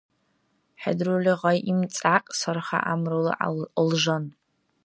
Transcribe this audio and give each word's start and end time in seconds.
ХӀедирули 0.81 1.33
гъай 1.41 1.57
имцӀякь, 1.71 2.29
сарха 2.39 2.79
гӀямрула 2.85 3.33
алжан. 3.79 4.25